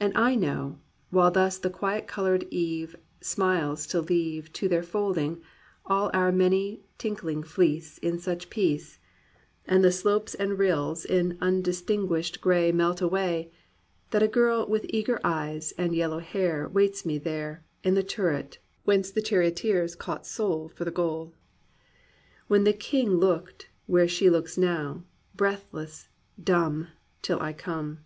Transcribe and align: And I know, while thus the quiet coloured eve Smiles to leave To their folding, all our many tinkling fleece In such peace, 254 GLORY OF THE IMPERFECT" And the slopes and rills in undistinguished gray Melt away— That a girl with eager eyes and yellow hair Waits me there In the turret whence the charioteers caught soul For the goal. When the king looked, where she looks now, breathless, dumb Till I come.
And 0.00 0.12
I 0.18 0.34
know, 0.34 0.80
while 1.10 1.30
thus 1.30 1.58
the 1.58 1.70
quiet 1.70 2.08
coloured 2.08 2.44
eve 2.50 2.96
Smiles 3.20 3.86
to 3.86 4.00
leave 4.00 4.52
To 4.54 4.68
their 4.68 4.82
folding, 4.82 5.42
all 5.86 6.10
our 6.12 6.32
many 6.32 6.82
tinkling 6.98 7.44
fleece 7.44 7.98
In 7.98 8.18
such 8.18 8.50
peace, 8.50 8.98
254 9.68 9.68
GLORY 9.68 9.70
OF 9.70 9.70
THE 9.70 9.70
IMPERFECT" 9.70 9.70
And 9.70 9.84
the 9.84 9.92
slopes 9.92 10.34
and 10.34 10.58
rills 10.58 11.04
in 11.04 11.38
undistinguished 11.40 12.40
gray 12.40 12.72
Melt 12.72 13.00
away— 13.00 13.52
That 14.10 14.24
a 14.24 14.26
girl 14.26 14.66
with 14.66 14.86
eager 14.88 15.20
eyes 15.22 15.72
and 15.78 15.94
yellow 15.94 16.18
hair 16.18 16.68
Waits 16.68 17.06
me 17.06 17.18
there 17.18 17.64
In 17.84 17.94
the 17.94 18.02
turret 18.02 18.58
whence 18.82 19.12
the 19.12 19.22
charioteers 19.22 19.94
caught 19.94 20.26
soul 20.26 20.68
For 20.70 20.84
the 20.84 20.90
goal. 20.90 21.32
When 22.48 22.64
the 22.64 22.72
king 22.72 23.08
looked, 23.18 23.70
where 23.86 24.08
she 24.08 24.28
looks 24.28 24.58
now, 24.58 25.04
breathless, 25.36 26.08
dumb 26.42 26.88
Till 27.22 27.40
I 27.40 27.52
come. 27.52 28.00